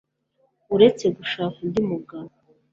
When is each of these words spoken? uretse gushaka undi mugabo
uretse 0.75 1.05
gushaka 1.17 1.57
undi 1.65 1.81
mugabo 1.89 2.31